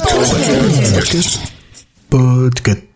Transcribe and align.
Podcast. 0.00 1.38
Podcast. 2.10 2.89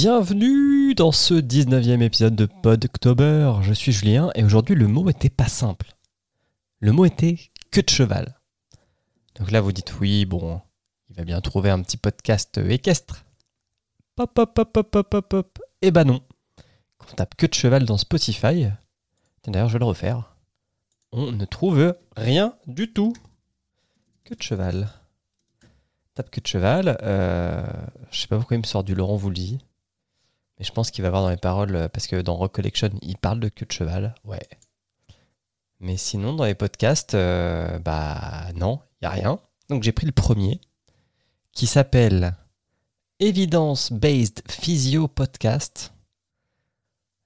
Bienvenue 0.00 0.94
dans 0.94 1.10
ce 1.10 1.34
19e 1.34 2.02
épisode 2.02 2.36
de 2.36 2.46
Podctober. 2.46 3.54
Je 3.62 3.72
suis 3.72 3.90
Julien 3.90 4.30
et 4.36 4.44
aujourd'hui 4.44 4.76
le 4.76 4.86
mot 4.86 5.10
était 5.10 5.28
pas 5.28 5.48
simple. 5.48 5.92
Le 6.78 6.92
mot 6.92 7.04
était 7.04 7.36
queue 7.72 7.82
de 7.82 7.90
cheval. 7.90 8.38
Donc 9.34 9.50
là 9.50 9.60
vous 9.60 9.72
dites 9.72 9.98
oui, 9.98 10.24
bon, 10.24 10.60
il 11.10 11.16
va 11.16 11.24
bien 11.24 11.40
trouver 11.40 11.70
un 11.70 11.82
petit 11.82 11.96
podcast 11.96 12.58
équestre. 12.58 13.24
Pop, 14.14 14.32
pop, 14.32 14.54
pop, 14.54 14.72
pop, 14.72 14.88
pop, 14.88 15.10
pop, 15.10 15.28
pop. 15.28 15.58
Eh 15.82 15.90
ben 15.90 16.04
non. 16.04 16.22
Quand 16.98 17.08
on 17.10 17.16
tape 17.16 17.34
queue 17.34 17.48
de 17.48 17.54
cheval 17.54 17.84
dans 17.84 17.98
Spotify, 17.98 18.68
d'ailleurs 19.48 19.68
je 19.68 19.72
vais 19.72 19.80
le 19.80 19.84
refaire, 19.84 20.36
on 21.10 21.32
ne 21.32 21.44
trouve 21.44 21.96
rien 22.16 22.54
du 22.68 22.92
tout. 22.92 23.14
Queue 24.22 24.36
de 24.36 24.42
cheval. 24.42 24.90
Tape 26.14 26.30
queue 26.30 26.40
de 26.40 26.46
cheval. 26.46 26.98
Euh, 27.02 27.66
je 28.12 28.20
sais 28.20 28.28
pas 28.28 28.36
pourquoi 28.36 28.56
il 28.56 28.60
me 28.60 28.64
sort 28.64 28.84
du 28.84 28.94
Laurent 28.94 29.16
Voulzy. 29.16 29.58
Mais 30.58 30.64
je 30.64 30.72
pense 30.72 30.90
qu'il 30.90 31.02
va 31.02 31.10
voir 31.10 31.22
dans 31.22 31.30
les 31.30 31.36
paroles, 31.36 31.74
euh, 31.76 31.88
parce 31.88 32.06
que 32.06 32.20
dans 32.20 32.34
Rock 32.36 32.52
Collection, 32.54 32.90
il 33.02 33.16
parle 33.16 33.40
de 33.40 33.48
queue 33.48 33.66
de 33.66 33.72
cheval. 33.72 34.14
Ouais. 34.24 34.46
Mais 35.80 35.96
sinon, 35.96 36.32
dans 36.34 36.44
les 36.44 36.56
podcasts, 36.56 37.14
euh, 37.14 37.78
bah 37.78 38.48
non, 38.56 38.80
il 39.00 39.04
n'y 39.04 39.06
a 39.06 39.10
rien. 39.10 39.40
Donc 39.68 39.82
j'ai 39.84 39.92
pris 39.92 40.06
le 40.06 40.12
premier, 40.12 40.60
qui 41.52 41.66
s'appelle 41.66 42.34
Evidence 43.20 43.92
Based 43.92 44.42
Physio 44.50 45.06
Podcast. 45.06 45.92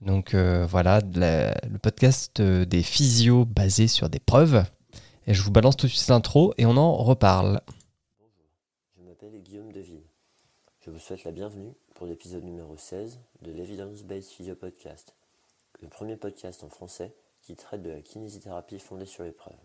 Donc 0.00 0.32
euh, 0.32 0.64
voilà, 0.66 1.00
la- 1.14 1.52
le 1.68 1.78
podcast 1.78 2.40
des 2.40 2.82
physios 2.82 3.44
basés 3.44 3.88
sur 3.88 4.08
des 4.08 4.20
preuves. 4.20 4.64
Et 5.26 5.34
je 5.34 5.42
vous 5.42 5.50
balance 5.50 5.76
tout 5.76 5.86
de 5.86 5.92
suite 5.92 6.08
l'intro 6.08 6.54
et 6.56 6.64
on 6.64 6.76
en 6.78 6.96
reparle. 6.96 7.60
Bonjour, 8.18 8.46
je 8.96 9.02
m'appelle 9.02 9.42
Guillaume 9.42 9.72
Deville. 9.72 10.04
Je 10.80 10.90
vous 10.90 10.98
souhaite 10.98 11.24
la 11.24 11.32
bienvenue 11.32 11.74
pour 11.98 12.06
l'épisode 12.06 12.44
numéro 12.44 12.76
16 12.76 13.18
de 13.42 13.50
l'Evidence 13.50 14.04
Based 14.04 14.30
Physio 14.30 14.54
Podcast, 14.54 15.16
le 15.80 15.88
premier 15.88 16.16
podcast 16.16 16.62
en 16.62 16.68
français 16.68 17.12
qui 17.42 17.56
traite 17.56 17.82
de 17.82 17.90
la 17.90 18.00
kinésithérapie 18.02 18.78
fondée 18.78 19.04
sur 19.04 19.24
les 19.24 19.32
preuves. 19.32 19.58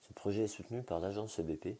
Ce 0.00 0.14
projet 0.14 0.44
est 0.44 0.48
soutenu 0.48 0.82
par 0.82 0.98
l'agence 0.98 1.38
EBP, 1.38 1.78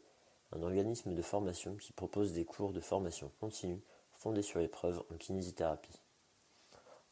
un 0.53 0.61
organisme 0.61 1.15
de 1.15 1.23
formation 1.23 1.75
qui 1.77 1.95
propose 1.95 2.35
des 2.35 2.45
cours 2.45 2.75
de 2.75 2.81
formation 2.81 3.33
continue 3.41 3.81
fondés 4.19 4.43
sur 4.43 4.59
les 4.59 4.69
preuves 4.69 5.03
en 5.11 5.17
kinésithérapie. 5.17 5.99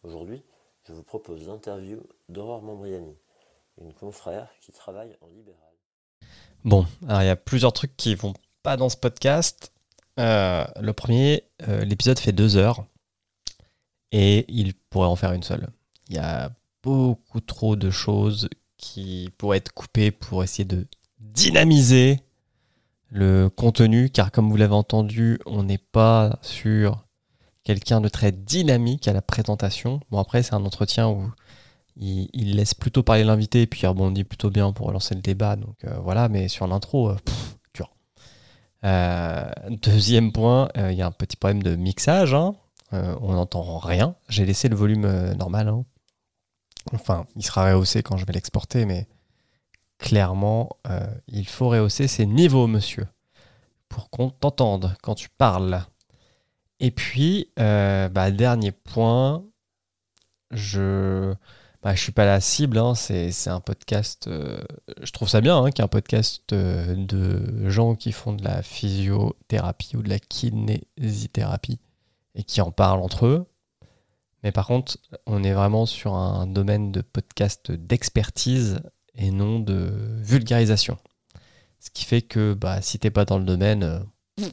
Aujourd'hui, 0.02 0.42
je 0.84 0.92
vous 0.92 1.02
propose 1.02 1.46
l'interview 1.46 2.02
d'Aurore 2.28 2.60
Mambriani, 2.60 3.16
une 3.80 3.94
confrère 3.94 4.50
qui 4.60 4.72
travaille 4.72 5.16
en 5.22 5.28
libéral. 5.28 5.72
Bon, 6.62 6.84
alors 7.08 7.22
il 7.22 7.26
y 7.26 7.30
a 7.30 7.36
plusieurs 7.36 7.72
trucs 7.72 7.96
qui 7.96 8.14
vont 8.14 8.34
pas 8.62 8.76
dans 8.76 8.90
ce 8.90 8.98
podcast. 8.98 9.72
Euh, 10.19 10.64
le 10.80 10.92
premier, 10.92 11.44
euh, 11.69 11.84
l'épisode 11.84 12.19
fait 12.19 12.33
deux 12.33 12.56
heures 12.56 12.84
et 14.12 14.44
il 14.48 14.75
pourrait 14.75 15.08
en 15.08 15.16
faire 15.16 15.33
une 15.33 15.42
seule. 15.42 15.69
Il 16.08 16.16
y 16.16 16.19
a 16.19 16.50
beaucoup 16.83 17.41
trop 17.41 17.77
de 17.77 17.91
choses 17.91 18.48
qui 18.77 19.30
pourraient 19.38 19.58
être 19.58 19.72
coupées 19.72 20.10
pour 20.10 20.42
essayer 20.42 20.64
de 20.64 20.86
dynamiser 21.20 22.20
le 23.10 23.48
contenu, 23.48 24.10
car 24.10 24.31
comme 24.31 24.50
vous 24.50 24.56
l'avez 24.56 24.75
entendu, 24.75 25.38
on 25.47 25.62
n'est 25.62 25.78
pas 25.78 26.38
sur 26.42 27.04
quelqu'un 27.65 28.00
de 28.00 28.09
très 28.09 28.32
dynamique 28.32 29.09
à 29.09 29.12
la 29.12 29.22
présentation. 29.22 30.00
Bon 30.10 30.19
après, 30.19 30.42
c'est 30.42 30.54
un 30.54 30.65
entretien 30.65 31.09
où 31.09 31.31
il, 31.97 32.56
laisse 32.56 32.75
plutôt 32.75 33.03
parler 33.03 33.25
l'invité 33.25 33.62
et 33.62 33.66
puis 33.66 33.81
il 33.82 33.87
rebondit 33.87 34.25
plutôt 34.25 34.50
bien 34.50 34.72
pour 34.72 34.92
lancer 34.92 35.15
le 35.15 35.21
débat. 35.21 35.56
Donc 35.56 35.84
euh, 35.84 35.98
voilà, 35.98 36.28
mais 36.28 36.48
sur 36.48 36.66
l'intro, 36.66 37.10
euh, 37.10 37.16
pff, 37.25 37.56
dur. 37.75 37.91
Euh, 38.16 38.21
deuxième 38.83 40.33
point, 40.33 40.69
euh, 40.77 40.93
il 40.93 40.99
y 40.99 41.03
a 41.03 41.06
un 41.06 41.12
petit 41.12 41.37
problème 41.37 41.62
de 41.62 41.77
mixage. 41.77 42.34
hein. 42.34 42.55
Euh, 42.93 43.15
on 43.21 43.34
n'entend 43.34 43.78
rien. 43.78 44.15
J'ai 44.28 44.47
laissé 44.47 44.69
le 44.69 44.77
volume 44.77 45.05
euh, 45.05 45.34
normal. 45.34 45.69
hein. 45.69 45.84
Enfin, 46.94 47.27
il 47.37 47.44
sera 47.44 47.66
rehaussé 47.71 48.03
quand 48.03 48.16
je 48.16 48.25
vais 48.25 48.33
l'exporter, 48.33 48.87
mais 48.87 49.06
clairement, 49.99 50.71
euh, 50.89 51.06
il 51.27 51.47
faut 51.47 51.69
rehausser 51.69 52.09
ses 52.09 52.25
niveaux, 52.25 52.66
monsieur, 52.66 53.06
pour 53.89 54.09
qu'on 54.11 54.31
t'entende 54.31 54.97
quand 55.03 55.15
tu 55.15 55.28
parles. 55.28 55.84
Et 56.81 56.91
puis, 56.91 57.50
euh, 57.59 58.09
bah, 58.09 58.31
dernier 58.31 58.72
point, 58.72 59.45
je 60.50 61.34
bah, 61.83 61.94
je 61.94 62.00
suis 62.00 62.12
pas 62.12 62.25
la 62.25 62.41
cible, 62.41 62.78
hein, 62.78 62.94
c'est 62.94 63.49
un 63.49 63.61
podcast. 63.61 64.27
euh, 64.27 64.61
je 65.00 65.11
trouve 65.12 65.28
ça 65.28 65.41
bien 65.41 65.56
hein, 65.56 65.71
qu'il 65.71 65.78
y 65.78 65.83
ait 65.83 65.84
un 65.84 65.89
podcast 65.89 66.53
euh, 66.53 66.94
de 66.97 67.69
gens 67.69 67.94
qui 67.94 68.12
font 68.12 68.33
de 68.33 68.43
la 68.43 68.62
physiothérapie 68.62 69.97
ou 69.97 70.03
de 70.03 70.09
la 70.09 70.19
kinésithérapie 70.19 71.78
et 72.34 72.43
qui 72.43 72.61
en 72.61 72.72
parlent 72.72 73.00
entre 73.00 73.27
eux. 73.27 73.47
Mais 74.43 74.53
par 74.53 74.66
contre, 74.66 74.99
on 75.27 75.43
est 75.43 75.53
vraiment 75.53 75.87
sur 75.87 76.15
un 76.15 76.47
domaine 76.47 76.93
de 76.93 77.00
podcast 77.00 77.71
d'expertise 77.72 78.81
et 79.15 79.31
non 79.31 79.60
de 79.60 79.91
vulgarisation. 80.21 80.99
Ce 81.81 81.91
qui 81.91 82.05
fait 82.05 82.22
que 82.22 82.55
bah, 82.55 82.83
si 82.83 82.99
t'es 82.99 83.10
pas 83.10 83.25
dans 83.25 83.39
le 83.39 83.45
domaine. 83.45 83.83
euh, 83.83 84.50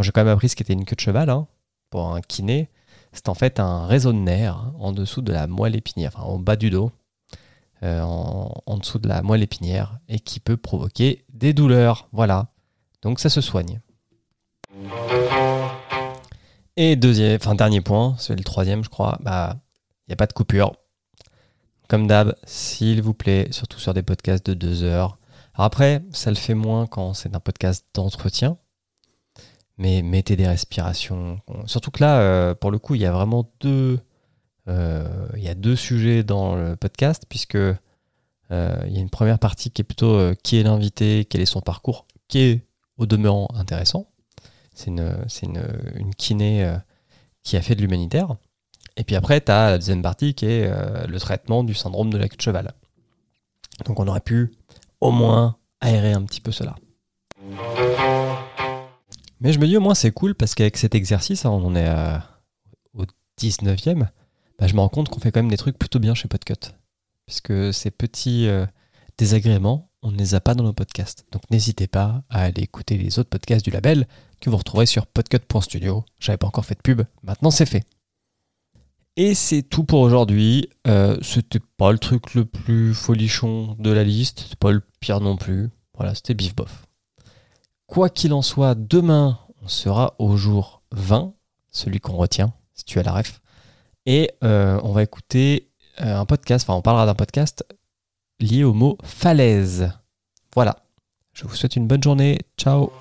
j'ai 0.00 0.12
quand 0.12 0.24
même 0.24 0.32
appris 0.32 0.48
ce 0.48 0.56
qu'était 0.56 0.72
une 0.72 0.84
queue 0.84 0.96
de 0.96 1.00
cheval 1.00 1.30
hein, 1.30 1.46
pour 1.90 2.14
un 2.14 2.20
kiné 2.20 2.70
c'est 3.12 3.28
en 3.28 3.34
fait 3.34 3.60
un 3.60 3.86
réseau 3.86 4.12
de 4.12 4.18
nerfs 4.18 4.72
en 4.78 4.92
dessous 4.92 5.22
de 5.22 5.32
la 5.32 5.46
moelle 5.46 5.76
épinière, 5.76 6.12
enfin 6.14 6.28
au 6.28 6.38
bas 6.38 6.56
du 6.56 6.70
dos, 6.70 6.92
euh, 7.82 8.00
en, 8.02 8.52
en 8.66 8.76
dessous 8.78 8.98
de 8.98 9.08
la 9.08 9.22
moelle 9.22 9.42
épinière, 9.42 9.98
et 10.08 10.20
qui 10.20 10.40
peut 10.40 10.56
provoquer 10.56 11.24
des 11.32 11.52
douleurs. 11.52 12.08
Voilà. 12.12 12.48
Donc 13.02 13.20
ça 13.20 13.30
se 13.30 13.40
soigne. 13.40 13.80
Et 16.76 16.96
deuxième, 16.96 17.36
enfin 17.36 17.54
dernier 17.54 17.80
point, 17.80 18.14
c'est 18.18 18.36
le 18.36 18.44
troisième, 18.44 18.84
je 18.84 18.88
crois, 18.88 19.18
bah 19.20 19.56
il 20.06 20.10
n'y 20.10 20.14
a 20.14 20.16
pas 20.16 20.26
de 20.26 20.32
coupure. 20.32 20.76
Comme 21.88 22.06
d'hab, 22.06 22.36
s'il 22.44 23.02
vous 23.02 23.14
plaît, 23.14 23.48
surtout 23.50 23.80
sur 23.80 23.94
des 23.94 24.02
podcasts 24.02 24.46
de 24.46 24.54
deux 24.54 24.84
heures. 24.84 25.18
Après, 25.54 26.02
ça 26.12 26.30
le 26.30 26.36
fait 26.36 26.54
moins 26.54 26.86
quand 26.86 27.14
c'est 27.14 27.34
un 27.34 27.40
podcast 27.40 27.84
d'entretien 27.94 28.56
mais 29.80 30.02
mettez 30.02 30.36
des 30.36 30.46
respirations. 30.46 31.40
Surtout 31.64 31.90
que 31.90 32.04
là, 32.04 32.20
euh, 32.20 32.54
pour 32.54 32.70
le 32.70 32.78
coup, 32.78 32.94
il 32.96 33.00
y 33.00 33.06
a 33.06 33.12
vraiment 33.12 33.50
deux, 33.60 33.98
euh, 34.68 35.26
il 35.36 35.42
y 35.42 35.48
a 35.48 35.54
deux 35.54 35.74
sujets 35.74 36.22
dans 36.22 36.54
le 36.54 36.76
podcast, 36.76 37.24
puisque 37.26 37.56
euh, 37.56 37.78
il 38.50 38.92
y 38.92 38.98
a 38.98 39.00
une 39.00 39.08
première 39.08 39.38
partie 39.38 39.70
qui 39.70 39.80
est 39.80 39.84
plutôt 39.84 40.34
qui 40.44 40.58
est 40.58 40.62
l'invité, 40.62 41.24
quel 41.24 41.40
est 41.40 41.46
son 41.46 41.62
parcours, 41.62 42.06
qui 42.28 42.40
est 42.40 42.66
au 42.98 43.06
demeurant 43.06 43.48
intéressant. 43.54 44.06
C'est 44.74 44.88
une, 44.88 45.16
une, 45.42 45.62
une 45.94 46.14
kiné 46.14 46.76
qui 47.42 47.56
a 47.56 47.62
fait 47.62 47.74
de 47.74 47.80
l'humanitaire. 47.80 48.36
Et 48.98 49.04
puis 49.04 49.16
après, 49.16 49.40
tu 49.40 49.50
as 49.50 49.70
la 49.70 49.78
deuxième 49.78 50.02
partie 50.02 50.34
qui 50.34 50.44
est 50.44 50.70
le 51.06 51.18
traitement 51.18 51.64
du 51.64 51.72
syndrome 51.72 52.12
de 52.12 52.18
la 52.18 52.28
queue 52.28 52.36
de 52.36 52.42
cheval. 52.42 52.74
Donc 53.86 53.98
on 53.98 54.06
aurait 54.08 54.20
pu 54.20 54.52
au 55.00 55.10
moins 55.10 55.56
aérer 55.80 56.12
un 56.12 56.22
petit 56.22 56.42
peu 56.42 56.52
cela. 56.52 56.76
Mais 59.40 59.52
je 59.52 59.58
me 59.58 59.66
dis 59.66 59.76
au 59.76 59.80
moins 59.80 59.94
c'est 59.94 60.12
cool 60.12 60.34
parce 60.34 60.54
qu'avec 60.54 60.76
cet 60.76 60.94
exercice, 60.94 61.44
hein, 61.44 61.50
on 61.50 61.74
est 61.74 61.88
au 62.94 63.04
19e, 63.40 64.06
bah, 64.58 64.66
je 64.66 64.74
me 64.74 64.80
rends 64.80 64.88
compte 64.88 65.08
qu'on 65.08 65.20
fait 65.20 65.32
quand 65.32 65.40
même 65.40 65.50
des 65.50 65.56
trucs 65.56 65.78
plutôt 65.78 65.98
bien 65.98 66.14
chez 66.14 66.28
Podcut. 66.28 66.74
Puisque 67.26 67.72
ces 67.72 67.90
petits 67.90 68.46
euh, 68.48 68.66
désagréments, 69.16 69.90
on 70.02 70.10
ne 70.10 70.16
les 70.16 70.34
a 70.34 70.40
pas 70.40 70.54
dans 70.54 70.64
nos 70.64 70.72
podcasts. 70.72 71.26
Donc 71.32 71.42
n'hésitez 71.50 71.86
pas 71.86 72.22
à 72.28 72.42
aller 72.42 72.62
écouter 72.62 72.98
les 72.98 73.18
autres 73.18 73.30
podcasts 73.30 73.64
du 73.64 73.70
label 73.70 74.06
que 74.40 74.50
vous 74.50 74.56
retrouverez 74.56 74.86
sur 74.86 75.06
podcut.studio. 75.06 76.04
J'avais 76.18 76.38
pas 76.38 76.46
encore 76.46 76.64
fait 76.64 76.74
de 76.74 76.82
pub, 76.82 77.02
maintenant 77.22 77.50
c'est 77.50 77.66
fait. 77.66 77.84
Et 79.16 79.34
c'est 79.34 79.62
tout 79.62 79.84
pour 79.84 80.00
aujourd'hui. 80.00 80.68
Euh, 80.86 81.18
c'était 81.22 81.60
pas 81.76 81.92
le 81.92 81.98
truc 81.98 82.34
le 82.34 82.44
plus 82.44 82.94
folichon 82.94 83.76
de 83.78 83.90
la 83.90 84.04
liste, 84.04 84.46
c'est 84.48 84.58
pas 84.58 84.72
le 84.72 84.82
pire 85.00 85.20
non 85.20 85.36
plus. 85.36 85.70
Voilà, 85.94 86.14
c'était 86.14 86.34
bif 86.34 86.54
bof. 86.54 86.86
Quoi 87.90 88.08
qu'il 88.08 88.32
en 88.34 88.40
soit, 88.40 88.76
demain, 88.76 89.40
on 89.64 89.66
sera 89.66 90.14
au 90.20 90.36
jour 90.36 90.80
20, 90.92 91.34
celui 91.72 91.98
qu'on 91.98 92.16
retient, 92.16 92.52
si 92.72 92.84
tu 92.84 93.00
as 93.00 93.02
la 93.02 93.12
ref. 93.12 93.40
Et 94.06 94.30
euh, 94.44 94.78
on 94.84 94.92
va 94.92 95.02
écouter 95.02 95.68
euh, 96.00 96.20
un 96.20 96.24
podcast, 96.24 96.64
enfin 96.64 96.78
on 96.78 96.82
parlera 96.82 97.04
d'un 97.04 97.16
podcast 97.16 97.64
lié 98.38 98.62
au 98.62 98.74
mot 98.74 98.96
falaise. 99.02 99.90
Voilà. 100.54 100.76
Je 101.32 101.42
vous 101.46 101.56
souhaite 101.56 101.74
une 101.74 101.88
bonne 101.88 102.02
journée. 102.02 102.38
Ciao. 102.56 102.92